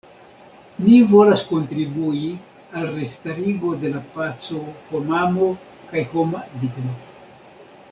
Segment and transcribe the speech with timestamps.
[0.85, 2.23] Ni volas kontribui
[2.79, 4.63] al restarigo de paco,
[4.95, 5.51] homamo
[5.93, 6.99] kaj homa digno.